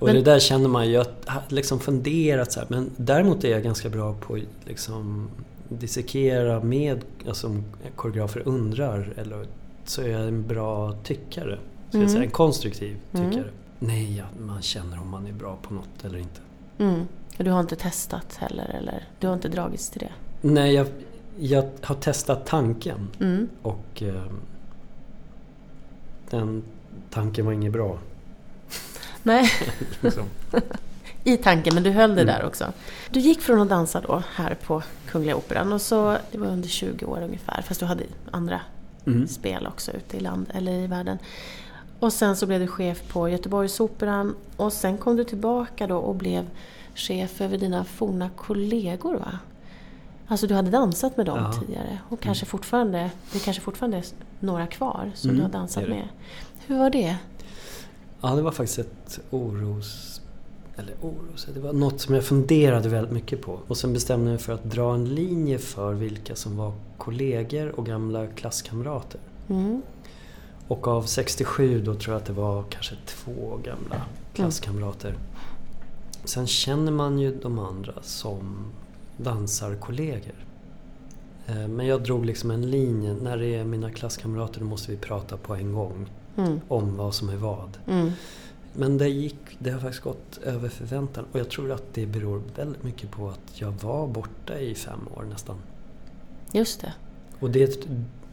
[0.01, 3.45] Och Men- det där känner man ju, jag har liksom funderat så här, men däremot
[3.45, 5.29] är jag ganska bra på liksom
[5.69, 7.65] dissekera med, alltså om
[7.97, 9.47] koreografer undrar, eller
[9.85, 11.59] så är jag en bra tyckare.
[11.91, 12.03] Så Mm.
[12.03, 13.31] jag säga, en konstruktiv Mm.
[13.31, 13.49] tyckare.
[13.79, 16.41] Nej, ja, man känner om man är bra på något eller inte.
[16.79, 17.01] Mm.
[17.39, 19.05] Och Du har inte testat heller, eller?
[19.19, 20.13] Du har inte dragits till det?
[20.49, 20.87] Nej, jag,
[21.39, 23.49] jag har testat tanken Mm.
[23.63, 24.23] och eh,
[26.31, 26.63] den
[27.11, 27.99] tanken var inget bra.
[29.23, 29.51] Nej,
[30.01, 30.25] Liksom.
[31.25, 32.35] i tanken, men du höll det Mm.
[32.35, 32.73] där också.
[33.11, 36.69] Du gick från att dansa då, här på Kungliga Operan, och så, det var under
[36.69, 38.61] 20 år ungefär, fast du hade andra
[39.07, 39.29] Mm.
[39.29, 41.19] spel också ute i land, eller i världen.
[42.01, 46.15] Och sen så blev du chef på Göteborgsoperan och sen kom du tillbaka då och
[46.15, 46.47] blev
[46.95, 49.39] chef över dina forna kollegor va?
[50.27, 51.61] Alltså du hade dansat med dem Ja.
[51.61, 54.05] tidigare och kanske fortfarande, det kanske fortfarande är
[54.41, 56.09] några kvar som Mm, du har dansat är med.
[56.67, 57.17] Hur var det?
[58.21, 60.21] Ja, det var faktiskt ett oros...
[60.77, 61.49] Eller oros...
[61.55, 63.61] Det var något som jag funderade väldigt mycket på.
[63.67, 67.79] Och sen bestämde jag mig för att dra en linje för vilka som var kollegor
[67.79, 69.21] och gamla klasskamrater.
[69.49, 69.83] Mm.
[70.69, 74.03] Och av 67 då tror jag att det var kanske två gamla
[74.35, 75.15] klasskamrater.
[76.25, 78.65] Sen känner man ju de andra som
[79.17, 80.45] dansarkollegor.
[81.47, 83.15] Eh, Men jag drog liksom en linje.
[83.15, 86.07] När det är mina klasskamrater då måste vi prata på en gång
[86.47, 86.61] Mm.
[86.69, 87.79] om vad som är vad.
[87.87, 88.11] Mm.
[88.75, 92.43] Men det, gick, det har faktiskt gått över förväntan och jag tror att det beror
[92.57, 95.57] väldigt mycket på att jag var borta i fem år nästan.
[96.53, 96.93] Just det.
[97.41, 97.87] Och det,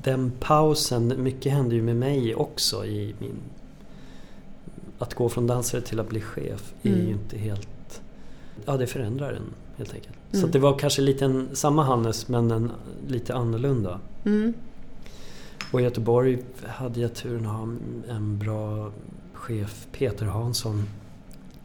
[0.03, 3.35] den pausen, mycket hände ju med mig också i min...
[4.99, 7.05] Att gå från dansare till att bli chef är Mm.
[7.05, 8.01] ju inte helt...
[8.65, 10.15] Ja, det förändrar en helt enkelt.
[10.31, 10.45] Så Mm.
[10.47, 12.71] att det var kanske lite en, samma Hannes men en,
[13.07, 13.99] lite annorlunda.
[14.25, 14.53] Mm.
[15.71, 17.67] Och i Göteborg hade jag turen att ha
[18.15, 18.91] en bra
[19.33, 20.83] chef, Peter Hansson,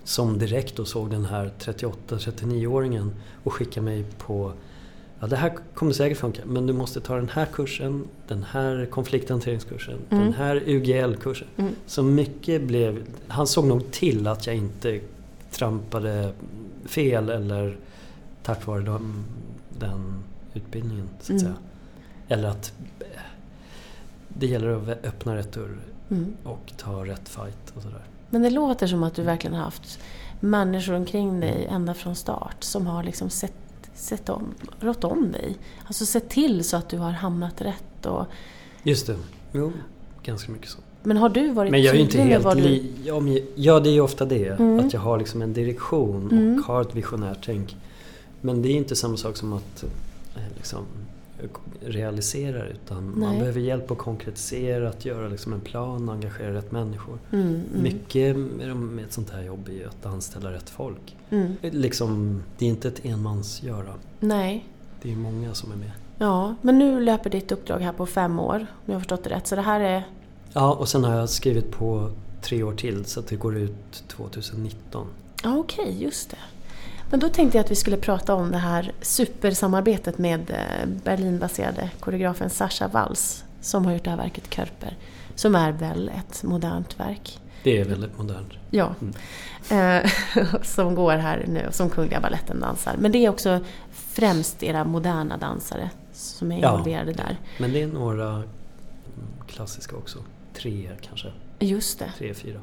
[0.05, 3.11] som direkt då såg den här 38-39-åringen
[3.45, 4.53] och skickade mig på
[5.21, 8.87] Ja, det här kommer säkert funka, men du måste ta den här kursen, den här
[8.91, 10.25] konflikthanteringskursen, Mm.
[10.25, 11.49] den här UGL-kursen.
[11.57, 11.73] Mm.
[11.87, 13.03] Så mycket blev...
[13.29, 15.01] Han såg nog till att jag inte
[15.51, 16.33] trampade
[16.85, 17.77] fel eller
[18.43, 19.25] tack vare dem,
[19.79, 20.15] den
[20.55, 21.41] utbildningen, så att Mm.
[21.41, 21.55] säga.
[22.29, 22.73] Eller att
[24.39, 25.77] det gäller att öppna rätt dörr
[26.11, 26.33] Mm.
[26.45, 28.05] och ta rätt fight och sådär.
[28.31, 29.99] Men det låter som att du verkligen har haft
[30.41, 33.55] människor omkring dig ända från start som har liksom sett,
[33.95, 35.57] sett om, rått om dig.
[35.87, 38.07] Alltså sett till så att du har hamnat rätt.
[38.07, 38.27] Och,
[38.83, 39.17] Just det.
[39.53, 39.73] Jo,
[40.23, 40.79] ganska mycket så.
[41.03, 42.93] men har du varit Men jag är ju inte helt du...
[43.55, 44.47] ja, det är ju ofta det.
[44.49, 44.87] Mm.
[44.87, 46.59] Att jag har liksom en direktion Mm.
[46.59, 47.77] och har ett visionärt tänk.
[48.41, 49.85] Men det är inte samma sak som att
[50.37, 50.79] eh, liksom,
[51.81, 53.39] realisera utan man Nej.
[53.39, 57.19] behöver hjälp att konkretisera, att göra liksom en plan, engagera rätt människor.
[57.33, 61.17] Mm, mm, Mycket med, ett sånt här jobb är ju att anställa rätt folk.
[61.31, 61.53] mm.
[61.61, 63.95] Liksom, det är inte ett enmansgöra.
[64.21, 64.67] Nej.
[65.03, 65.91] Det är många som är med.
[66.19, 69.31] Ja, men nu löper ditt uppdrag här på fem år, om jag har förstått det
[69.31, 69.47] rätt.
[69.47, 70.07] Så det här är...
[70.53, 72.11] Ja, och sen har jag skrivit på
[72.43, 75.07] tre år till så att det går ut 2019.
[75.43, 76.37] Ja, okej, just det.
[77.13, 81.91] Men då tänkte jag att vi skulle prata om det här supersamarbetet med eh, Berlinbaserade
[82.01, 84.97] koreografen Sasha Walls som har gjort det här verket Körper.
[85.35, 87.41] Som är väl ett modernt verk.
[87.63, 88.53] Det är väldigt modernt.
[88.71, 88.95] Ja.
[89.71, 90.11] Eh,
[90.63, 92.97] som går här nu, som Kungliga Balletten dansar.
[92.99, 93.61] Men det är också
[93.93, 96.71] främst era moderna dansare som är Ja.
[96.73, 97.37] involverade där.
[97.59, 98.43] Men det är några
[99.49, 100.19] klassiska också.
[100.55, 101.29] Treor kanske.
[101.59, 102.13] Just det.
[102.19, 102.61] Tre, fyra.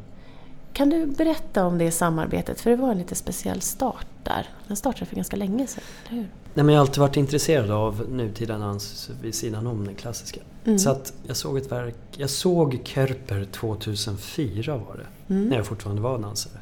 [0.80, 2.62] Kan du berätta om det samarbetet?
[2.62, 4.50] För det var en lite speciell start där.
[4.68, 6.28] Den startade för ganska länge sedan, eller hur?
[6.54, 10.40] Nej, men jag har alltid varit intresserad av nutida dans vid sidan om den klassiska.
[10.66, 10.80] Mm.
[10.80, 15.50] Så att jag såg ett verk, jag såg Körper 2004 var det, Mm.
[15.50, 16.60] när jag fortfarande var dansare.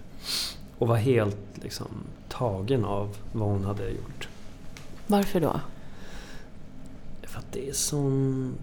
[0.78, 1.88] Och var helt liksom
[2.30, 4.28] tagen av vad hon hade gjort.
[5.08, 5.60] Varför då?
[7.24, 8.54] För att det är sån...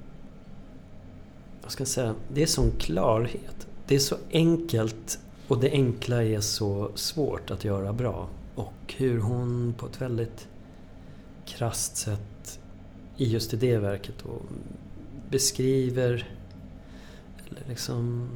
[1.63, 2.15] Vad ska jag säga?
[2.33, 3.67] Det är sån klarhet.
[3.87, 8.29] Det är så enkelt och det enkla är så svårt att göra bra.
[8.55, 10.49] Och hur hon på ett väldigt
[11.47, 12.59] krasst sätt
[13.17, 14.31] i just det verket då
[15.31, 16.29] beskriver
[17.47, 18.29] eller liksom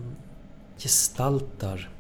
[0.79, 1.91] gestaltar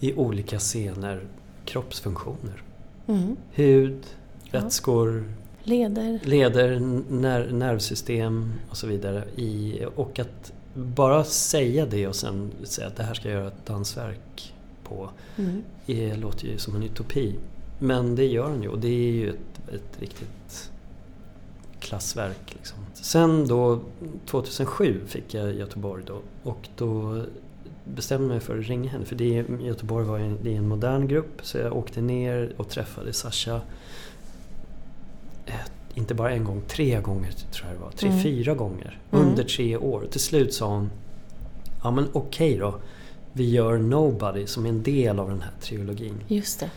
[0.00, 1.26] i olika scener
[1.64, 2.62] kroppsfunktioner.
[3.06, 3.36] Mm.
[3.52, 4.06] Hud,
[4.50, 4.60] Ja.
[4.60, 5.24] vätskor,
[5.62, 6.20] Leder?
[6.24, 9.24] leder, när, nervsystem och så vidare.
[9.36, 13.48] I, och att bara säga det och sen säga att det här ska jag göra
[13.48, 15.10] ett dansverk på.
[15.36, 15.62] Mm.
[15.86, 17.34] Det låter ju som en utopi.
[17.78, 20.70] Men det gör den ju och det är ju ett, ett riktigt
[21.80, 22.54] klassverk.
[22.54, 22.78] Liksom.
[22.94, 23.80] Sen då
[24.26, 27.22] 2007 fick jag Göteborg då och då
[27.84, 30.56] bestämde jag mig för att ringa henne för det, är- Göteborg var en, det är
[30.56, 33.60] en modern grupp så jag åkte ner och träffade Sasha
[35.46, 35.54] eh,
[35.94, 37.90] inte bara en gång, tre gånger tror jag det var.
[37.90, 38.22] Tre, Mm.
[38.22, 39.26] fyra gånger Mm.
[39.26, 40.06] under tre år.
[40.10, 40.90] Till slut sa hon
[41.82, 42.74] Ja men okej då.
[43.32, 46.14] Vi gör Nobody som är en del av den här trilogin.
[46.28, 46.70] Just det.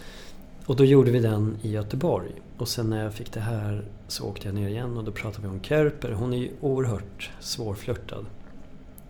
[0.65, 2.32] Och då gjorde vi den i Göteborg.
[2.58, 5.47] Och sen när jag fick det här så åkte jag ner igen och då pratade
[5.47, 6.12] vi om Körper.
[6.12, 8.25] Hon är ju oerhört svårflörtad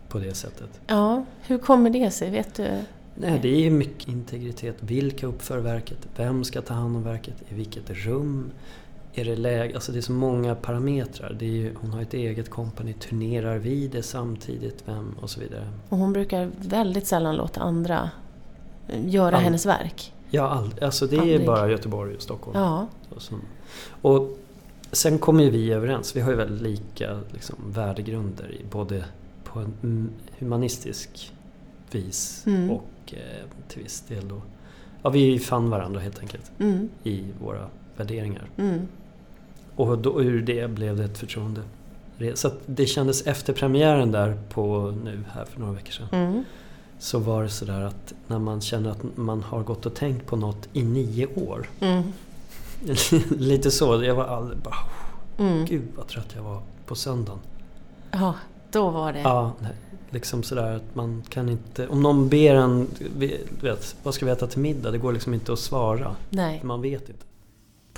[0.08, 0.80] på det sättet.
[0.86, 2.30] Ja, hur kommer det sig?
[2.30, 2.68] Vet du?
[3.14, 4.76] Nej, det är ju mycket integritet.
[4.80, 5.98] Vilka uppför verket?
[6.16, 7.34] Vem ska ta hand om verket?
[7.48, 8.50] I vilket rum?
[9.20, 9.74] Är det läge?
[9.74, 11.36] Alltså det är så många parametrar.
[11.38, 14.82] Det är ju, hon har ett eget kompani, turnerar vi det samtidigt?
[14.86, 15.14] Vem?
[15.20, 15.68] Och så vidare.
[15.88, 18.10] Och hon brukar väldigt sällan låta andra
[18.88, 20.12] eh, göra All- hennes verk.
[20.30, 21.40] Ja, all, alltså det Aldrig.
[21.40, 22.58] är bara Göteborg och Stockholm.
[22.58, 22.86] Ja.
[24.02, 24.38] Och,
[24.92, 26.16] sen kommer ju vi överens.
[26.16, 29.04] Vi har ju väldigt lika liksom, värdegrunder i både
[29.44, 31.32] på en humanistisk
[31.90, 32.70] vis Mm.
[32.70, 34.42] och eh, till viss del då...
[35.02, 36.88] Ja, vi fann varandra helt enkelt Mm.
[37.04, 38.50] i våra värderingar.
[38.56, 38.80] Mm.
[39.78, 41.60] Och då, ur det blev det ett förtroende.
[42.34, 46.08] Så det kändes efter premiären där på nu här för några veckor sedan.
[46.12, 46.44] Mm.
[46.98, 50.36] Så var det sådär att när man känner att man har gått och tänkt på
[50.36, 51.68] något i nio år.
[51.80, 52.02] Mm.
[53.38, 54.04] Lite så.
[54.04, 54.76] Jag var alldeles bara...
[55.38, 55.64] Mm.
[55.64, 57.40] Gud vad trött jag var på söndagen.
[58.10, 58.34] Ja,
[58.72, 59.20] då var det.
[59.20, 59.72] Ja, nej.
[60.10, 61.88] Liksom sådär att man kan inte...
[61.88, 62.88] Om någon ber en...
[63.60, 64.90] Vet, vad ska vi äta till middag?
[64.90, 66.16] Det går liksom inte att svara.
[66.30, 66.60] Nej.
[66.64, 67.27] Man vet inte.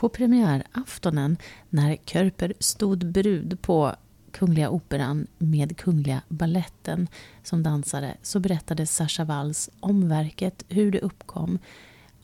[0.01, 1.37] På premiäraftonen
[1.71, 3.95] när Körper stod brud på
[4.31, 7.09] Kungliga Operan med Kungliga Balletten
[7.43, 11.59] som dansare så berättade Sascha Walls om verket, hur det uppkom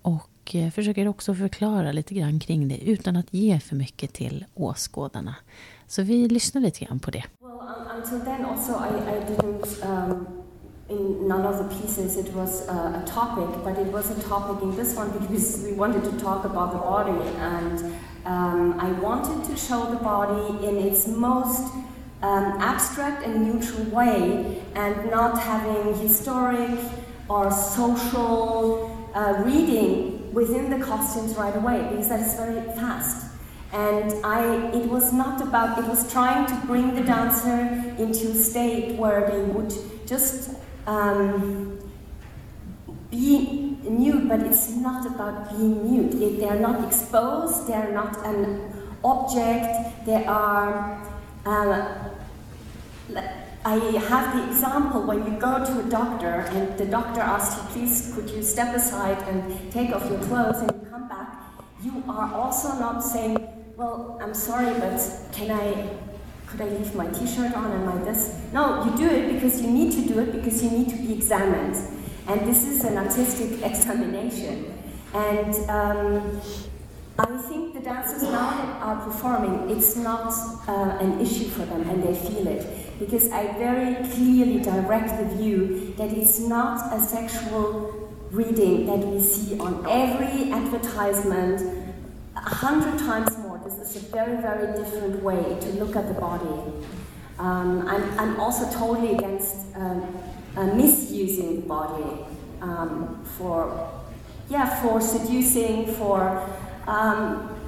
[0.02, 4.44] och eh, försöker också förklara lite grann kring det utan att ge för mycket till
[4.54, 5.34] åskådarna.
[5.86, 7.24] Så vi lyssnar lite grann på det.
[7.40, 10.35] Well, um, until then, also, I, I didn't, um,
[10.88, 14.62] in none of the pieces, it was uh, a topic, but it was a topic
[14.62, 17.94] in this one because we wanted to talk about the body, and
[18.24, 21.72] um, I wanted to show the body in its most
[22.22, 26.78] um, abstract and neutral way, and not having historic
[27.28, 33.26] or social uh, reading within the costumes right away, because that is very fast.
[33.72, 38.34] And I, it was not about, it was trying to bring the dancer into a
[38.34, 39.74] state where they would
[40.06, 40.55] just
[40.86, 41.78] um,
[43.10, 46.38] be nude, but it's not about being nude.
[46.40, 48.72] They are not exposed, they are not an
[49.04, 51.02] object, they are.
[51.44, 52.10] Uh,
[53.64, 53.74] I
[54.08, 58.12] have the example when you go to a doctor and the doctor asks you, please,
[58.14, 61.42] could you step aside and take off your clothes and come back,
[61.82, 63.36] you are also not saying,
[63.76, 65.00] well, I'm sorry, but
[65.32, 65.90] can I,
[66.56, 68.40] could I leave my t-shirt on and my this?
[68.52, 71.12] No, you do it because you need to do it because you need to be
[71.12, 71.76] examined.
[72.26, 74.72] And this is an artistic examination.
[75.12, 76.40] And um,
[77.18, 80.32] I think the dancers now that are performing, it's not
[80.66, 82.98] uh, an issue for them and they feel it.
[82.98, 89.20] Because I very clearly direct the view that it's not a sexual reading that we
[89.20, 91.60] see on every advertisement
[92.34, 93.45] a hundred times more.
[93.96, 96.84] Is a very, very different way to look at the body.
[97.38, 100.18] Um, I'm, I'm also totally against um,
[100.54, 102.24] uh, misusing the body
[102.60, 103.90] um, for,
[104.50, 106.46] yeah, for seducing, for
[106.86, 107.58] um,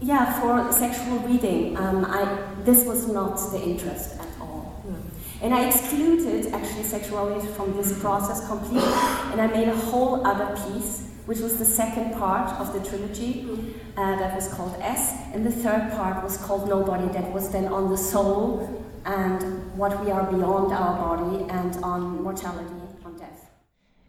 [0.00, 1.76] yeah, for sexual reading.
[1.76, 4.82] Um, I, this was not the interest at all.
[5.40, 8.92] And I excluded actually sexuality from this process completely,
[9.30, 13.46] and I made a whole other piece, which was the second part of the trilogy,
[13.96, 17.66] uh, that was called S, and the third part was called Nobody, that was then
[17.66, 18.68] on the soul
[19.04, 19.42] and
[19.76, 23.40] what we are beyond our body and on mortality, on death.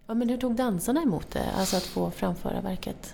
[0.08, 3.14] Ja, men hur tog dansarna emot det, alltså att få framföra verket?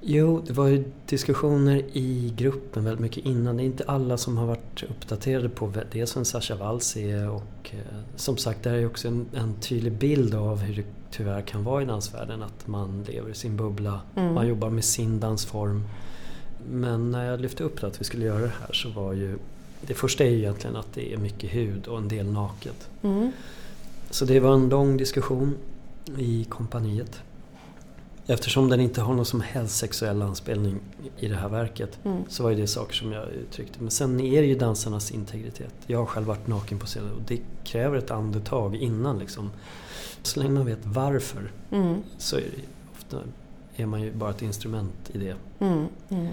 [0.00, 3.56] Jo, det var ju diskussioner i gruppen väldigt mycket innan.
[3.56, 7.70] Det är inte alla som har varit uppdaterade på dels vem Sascha Waltz är och
[7.70, 11.64] eh, som sagt, det är också en, en, tydlig bild av hur det tyvärr kan
[11.64, 12.42] vara i dansvärlden.
[12.42, 14.34] Att man lever i sin bubbla, mm.
[14.34, 15.84] man jobbar med sin dansform.
[16.70, 19.38] Men när jag lyfte upp det att vi skulle göra det här så var ju
[19.80, 22.88] det första är ju egentligen att det är mycket hud och en del naket.
[23.02, 23.32] Mm.
[24.10, 25.56] Så det var en lång diskussion
[26.16, 27.20] i kompaniet.
[28.30, 30.80] Eftersom den inte har någon som helst sexuell anspelning
[31.18, 32.22] i det här verket mm.
[32.28, 33.80] så var det saker som jag uttryckte.
[33.80, 35.74] Men sen är det ju dansarnas integritet.
[35.86, 39.50] Jag har själv varit naken på scenen och det kräver ett andetag innan liksom.
[40.22, 42.02] Så länge man vet varför mm.
[42.18, 42.62] så är, det,
[42.96, 43.16] ofta
[43.76, 45.36] är man ju bara ett instrument i det.
[45.58, 45.86] Mm.
[46.08, 46.28] mm.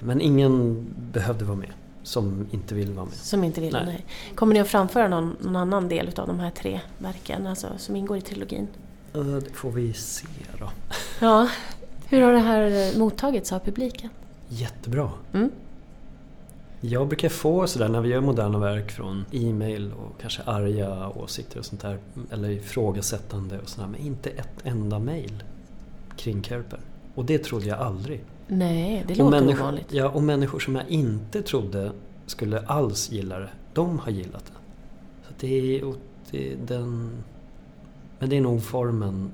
[0.00, 3.14] Men ingen behövde vara med som inte vill vara med.
[3.14, 3.86] Som inte vill, nej.
[3.86, 4.04] nej.
[4.34, 7.96] Kommer ni att framföra någon, någon annan del av de här tre verken alltså, som
[7.96, 8.68] ingår i trilogin?
[9.12, 10.26] Det får vi se
[10.58, 10.70] då.
[11.20, 11.48] Ja.
[12.08, 14.10] Hur har det här mottagits av publiken?
[14.48, 15.10] Jättebra.
[15.32, 15.50] Mm.
[16.80, 21.58] Jag brukar få sådär när vi gör moderna verk från e-mail och kanske arga åsikter
[21.58, 21.98] och sånt där.
[22.30, 23.88] Eller ifrågasättande och sådär.
[23.88, 25.42] Men inte ett enda mail
[26.16, 26.80] kring Kerper.
[27.14, 28.24] Och det trodde jag aldrig.
[28.46, 29.92] Nej, det låter människor, ovanligt.
[29.92, 31.92] Ja, och människor som jag inte trodde
[32.26, 34.52] skulle alls gilla det, de har gillat det.
[35.28, 35.94] Så det är,
[36.30, 37.10] det är den...
[38.18, 39.30] Men det är nog formen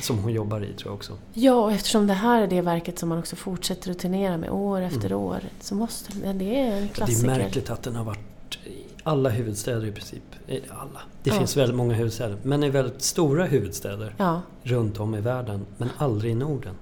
[0.00, 1.12] som hon jobbar i tror jag också.
[1.32, 4.50] Ja, och eftersom det här är det verket som man också fortsätter att turnera med
[4.50, 5.18] år efter mm.
[5.18, 7.28] år så måste men det är en klassiker.
[7.28, 10.22] Det är märkligt att den har varit i alla huvudstäder i princip.
[10.68, 11.00] Alla.
[11.22, 11.38] Det ja.
[11.38, 12.36] finns väldigt många huvudstäder.
[12.42, 14.42] Men i väldigt stora huvudstäder ja.
[14.62, 15.66] runt om i världen.
[15.76, 16.74] Men aldrig i Norden.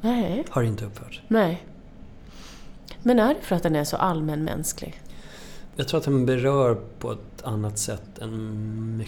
[0.00, 0.44] Nej.
[0.50, 1.22] Har inte uppförts.
[1.28, 1.66] Nej.
[3.02, 5.02] Men är det för att den är så allmänmänsklig?
[5.76, 9.04] Jag tror att den berör på ett annat sätt än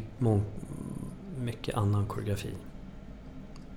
[1.39, 2.51] mycket, annan koreografi.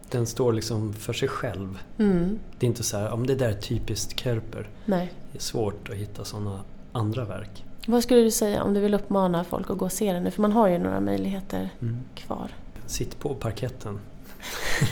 [0.09, 1.79] Den står liksom för sig själv.
[1.97, 2.39] Mm.
[2.59, 4.69] Det är inte så här, om det där är typiskt Kerper.
[4.85, 5.13] Nej.
[5.31, 6.59] Det är svårt att hitta sådana
[6.91, 7.65] andra verk.
[7.87, 10.31] Vad skulle du säga om du vill uppmana folk att gå och se den nu?
[10.31, 11.97] För man har ju några möjligheter mm.
[12.15, 12.51] kvar.
[12.85, 13.99] Sitt på parketten.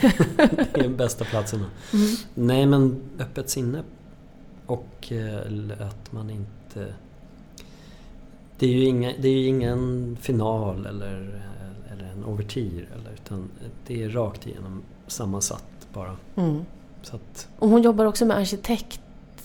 [0.00, 1.66] det är de bästa platserna.
[1.92, 2.06] Mm.
[2.34, 3.82] Nej men öppet sinne.
[4.66, 6.94] Och eh, att man inte...
[8.58, 11.42] Det är ju, inga, det är ingen final eller,
[12.00, 12.88] eller en ouvertyr.
[12.94, 13.50] Eller, utan
[13.86, 16.16] det är rakt igenom sammansatt bara.
[16.36, 16.64] Mm.
[17.02, 19.00] Så att, och hon jobbar också med arkitekt,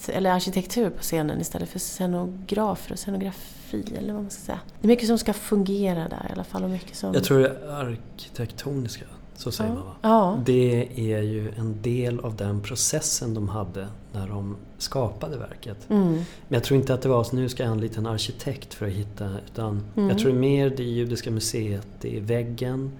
[0.07, 3.95] eller arkitektur på scenen istället för scenografer och scenografi.
[3.97, 4.59] Eller vad man ska säga.
[4.81, 6.63] Det är mycket som ska fungera där i alla fall.
[6.63, 7.13] Och mycket som...
[7.13, 9.75] Jag tror det är arkitektoniska så säger ja.
[9.75, 9.95] man va?
[10.01, 10.39] Ja.
[10.45, 15.89] Det är ju en del av den processen de hade när de skapade verket.
[15.89, 16.13] Mm.
[16.13, 18.85] Men jag tror inte att det var så nu ska jag anlita en arkitekt för
[18.85, 19.29] att hitta.
[19.45, 20.09] Utan mm.
[20.09, 22.91] jag tror mer det Judiska museet, det är väggen,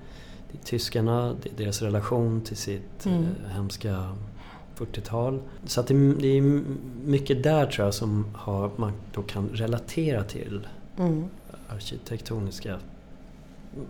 [0.51, 3.23] det är tyskarna, det är deras relation till sitt mm.
[3.23, 4.15] eh, hemska
[4.77, 5.41] 40-tal.
[5.65, 6.61] Så att det, det, är
[7.05, 10.67] mycket där tror jag som har, man då kan relatera till
[10.97, 11.25] mm.
[11.69, 12.79] arkitektoniska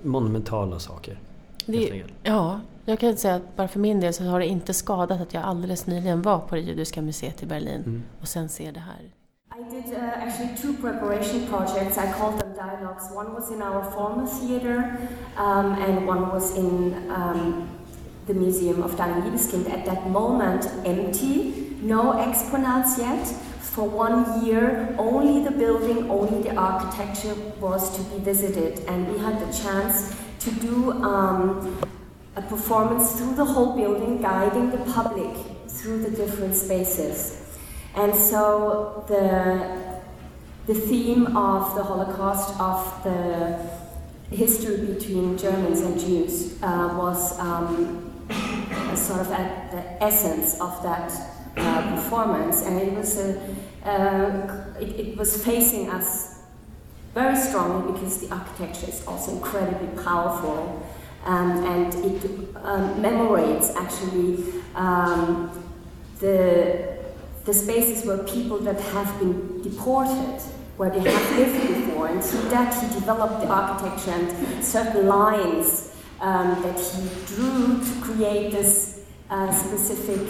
[0.03, 1.19] monumentala saker.
[1.65, 5.21] Det, ja, jag kan säga att bara för min del så har det inte skadat
[5.21, 8.03] att jag alldeles nyligen var på det judiska museet i Berlin mm.
[8.21, 9.11] och sen ser det här.
[9.57, 11.97] I did uh, actually two preparation projects.
[11.97, 13.09] I called them dialogues.
[13.11, 14.97] One was in our former theater,
[15.37, 17.69] um, and one was in um,
[18.27, 19.69] the Museum of Dahlem Liebeskind.
[19.69, 23.27] At that moment, empty, no exponents yet.
[23.61, 29.17] For one year, only the building, only the architecture was to be visited, and we
[29.19, 30.15] had the chance
[30.45, 31.81] to do um,
[32.35, 35.35] a performance through the whole building, guiding the public
[35.67, 37.57] through the different spaces.
[37.95, 40.01] And so the,
[40.71, 48.13] the theme of the Holocaust, of the history between Germans and Jews, uh, was um,
[48.95, 51.11] sort of at the essence of that
[51.57, 53.41] uh, performance, and it was a,
[53.83, 56.34] uh, it, it was facing us
[57.15, 60.85] very strongly because the architecture is also incredibly powerful
[61.23, 64.43] um, and it um, commemorates actually
[64.75, 65.49] um,
[66.19, 66.97] the,
[67.45, 70.41] the spaces where people that have been deported
[70.75, 75.95] where they have lived before and through that he developed the architecture and certain lines
[76.19, 80.27] um, that he drew to create this uh, specific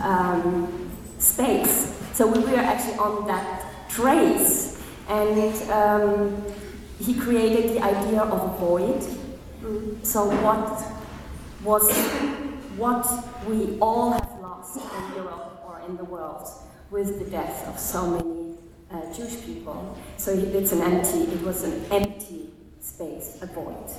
[0.00, 1.94] um, space.
[2.14, 4.71] So we were actually on that trace
[5.12, 6.44] And um,
[6.98, 9.02] he created the idea of a void.
[10.02, 10.68] So what
[11.62, 11.92] was
[12.76, 13.06] what
[13.46, 16.48] we all have lost in Europe or in the world
[16.90, 18.54] with the death of so many
[18.90, 19.98] uh, Jewish people.
[20.16, 22.50] So it's an empty, it was an empty
[22.80, 23.90] space, a void.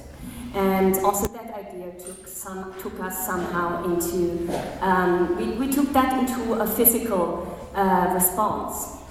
[0.55, 4.49] And also that idea took, some, took us somehow into,
[4.81, 9.02] um, we, we took that into a physical uh, response.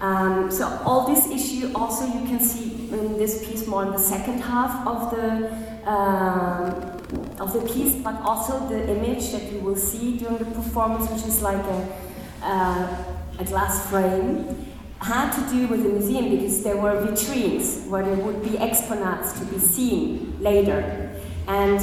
[0.00, 3.98] Um, so all this issue also you can see in this piece more in the
[3.98, 6.96] second half of the um,
[7.38, 11.24] of the piece, but also the image that you will see during the performance, which
[11.26, 11.96] is like a,
[12.42, 13.04] uh,
[13.38, 14.66] a glass frame,
[15.00, 19.38] had to do with the museum because there were vitrines where there would be exponents
[19.38, 21.20] to be seen later.
[21.46, 21.80] And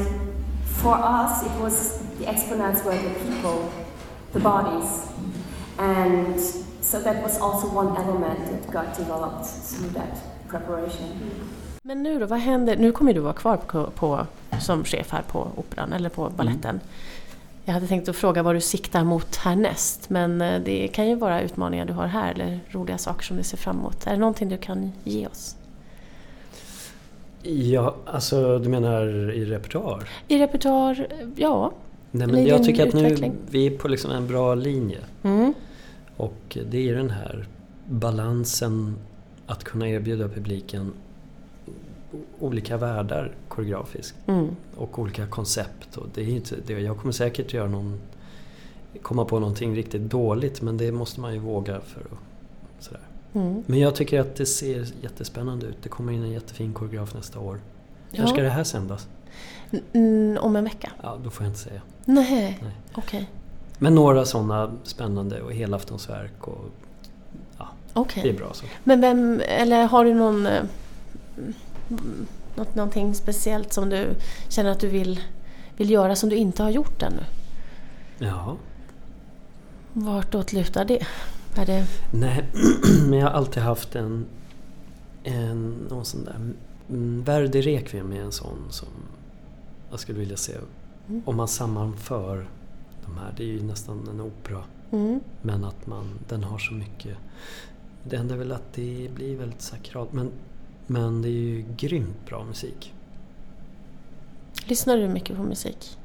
[0.66, 3.72] for us, it was the exponents were the people,
[4.34, 5.07] the bodies.
[5.78, 6.39] And
[6.94, 11.10] so that was also one element that got developed through that preparation.
[11.82, 12.76] Men nu då, vad händer?
[12.76, 14.28] Nu kommer du vara kvar på, på,
[14.62, 16.70] som chef här på Operan, eller på balletten.
[16.70, 16.82] Mm.
[17.66, 21.16] Jag hade tänkt att fråga vad du siktar mot härnäst, men eh, det kan ju
[21.16, 24.08] vara utmaningar du har här, eller roliga saker som du ser fram emot.
[24.08, 25.56] Är det någonting du kan ge oss?
[27.41, 30.10] Ja, alltså du menar i repertoar?
[30.28, 31.72] I repertoar, ja.
[32.12, 35.00] Nej, men jag tycker att nu vi är på liksom en bra linje.
[35.24, 35.54] Mm.
[36.24, 37.47] Och det är den här
[37.88, 38.95] balansen
[39.45, 40.93] att kunna erbjuda publiken
[42.39, 44.15] olika världar koreografiskt.
[44.28, 44.55] Mm.
[44.76, 45.97] Och olika koncept.
[45.97, 47.99] Och det är inte, det, jag kommer säkert göra någon,
[49.01, 53.01] komma på någonting riktigt dåligt men det måste man ju våga för att sådär.
[53.34, 53.63] Mm.
[53.65, 55.78] Men jag tycker att det ser jättespännande ut.
[55.84, 57.59] Det kommer in en jättefin koreograf nästa år.
[58.11, 58.21] Ja.
[58.21, 59.07] När ska det här sändas?
[59.93, 60.91] Mm, om en vecka.
[61.01, 61.82] Ja, då får jag inte säga.
[62.05, 62.74] Nej, okej.
[62.95, 63.26] Okay.
[63.78, 66.65] Men några sådana spännande och helaftonsverk och
[67.57, 68.24] ja, okay.
[68.24, 68.65] det är bra så.
[68.84, 70.63] Men vem, eller har du någon eh,
[72.55, 74.15] något, någonting speciellt som du
[74.49, 75.19] känner att du vill,
[75.78, 77.24] vill göra som du inte har gjort ännu?
[78.17, 78.57] Ja.
[79.93, 81.05] Vartåt lutar det?
[81.55, 81.86] Är det...
[82.11, 82.43] Nej,
[83.09, 84.26] men jag har alltid haft en,
[85.24, 86.36] en någon sån där
[86.89, 88.88] mm, Verdi Requiem är en sån som
[89.91, 90.53] jag skulle vilja se.
[91.09, 91.21] Mm.
[91.26, 92.47] Om man sammanför
[93.06, 94.64] de här, det är ju nästan en opera.
[94.91, 95.20] Mm.
[95.41, 97.18] Men att man, den har så mycket.
[98.04, 100.14] Det enda är väl att det blir väldigt sakralt.
[100.14, 100.32] Men
[100.88, 102.93] men det är ju grymt bra musik.
[104.66, 105.97] Lyssnar du mycket på musik?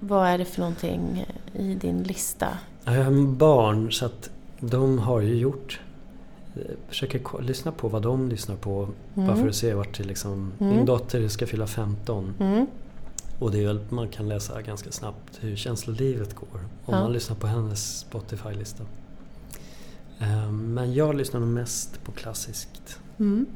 [0.00, 2.58] Vad är det för någonting i din lista?
[2.84, 4.30] Jag har barn så att
[4.60, 5.80] de har ju gjort
[6.54, 9.26] eh, försöker lyssna på vad de lyssnar på mm.
[9.26, 10.52] bara för att se vart det liksom...
[10.60, 10.76] Mm.
[10.76, 12.34] Min dotter ska fylla 15.
[12.40, 12.66] Mm.
[13.38, 17.00] Och det är väl, man kan läsa ganska snabbt hur känslolivet går om ja.
[17.00, 18.84] man lyssnar på hennes Spotify-lista.
[20.18, 23.00] Eh, men jag lyssnar nog mest på klassiskt.
[23.18, 23.46] Mm.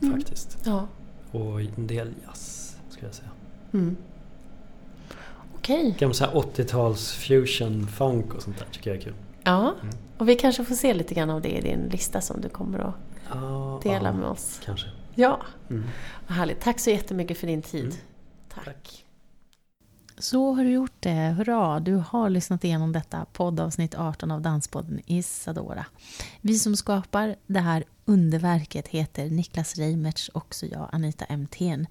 [0.00, 0.14] Mm.
[0.14, 0.58] Faktiskt.
[0.64, 0.86] Ja.
[1.30, 3.30] Och en del jazz, skulle jag säga.
[3.72, 3.96] Mm.
[5.54, 5.94] Okej.
[5.96, 6.08] Okay.
[6.08, 9.14] 80-tals fusion, funk och sånt där tycker jag är kul.
[9.42, 9.94] Ja, mm.
[10.18, 12.78] och vi kanske får se lite grann av det i din lista som du kommer
[12.78, 12.94] att
[13.32, 14.60] ja, dela ja, med oss.
[14.64, 14.86] Kanske.
[15.14, 15.40] Ja,
[15.70, 15.84] mm.
[16.26, 16.60] vad härligt.
[16.60, 17.96] Tack så jättemycket för din tid.
[18.64, 18.64] Tack.
[18.64, 19.04] Tack.
[20.18, 21.34] Så har du gjort det.
[21.36, 21.80] Hurra!
[21.80, 25.86] Du har lyssnat igenom detta poddavsnitt 18 av Danspodden Isadora.
[26.40, 31.86] Vi som skapar det här underverket heter Niklas Reimertz och så jag, Anita MTN.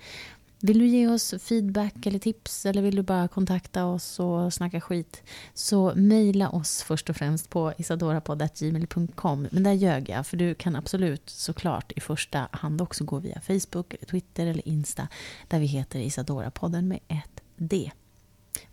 [0.59, 4.81] Vill du ge oss feedback eller tips eller vill du bara kontakta oss och snacka
[4.81, 9.47] skit så mejla oss först och främst på isadorapoddatgmail.com.
[9.51, 13.41] Men där ljög jag, för du kan absolut såklart i första hand också gå via
[13.41, 15.07] Facebook, Twitter eller Insta
[15.47, 17.91] där vi heter Isadorapodden med ett D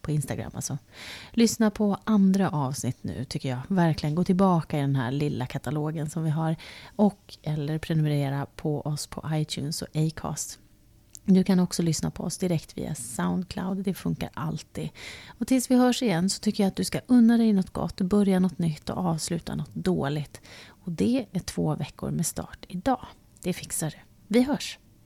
[0.01, 0.79] på Instagram alltså.
[1.33, 3.61] Lyssna på andra avsnitt nu tycker jag.
[3.69, 6.57] Verkligen gå tillbaka i den här lilla katalogen som vi har.
[6.97, 10.59] Och eller prenumerera på oss på iTunes och Acast.
[11.25, 13.79] Du kan också lyssna på oss direkt via Soundcloud.
[13.79, 14.89] Det funkar alltid.
[15.39, 18.01] Och tills vi hörs igen så tycker jag att du ska unna dig något gott,
[18.01, 20.41] börja något nytt och avsluta något dåligt.
[20.67, 23.07] Och det är två veckor med start idag.
[23.43, 23.97] Det fixar du.
[24.29, 24.79] Vi hörs!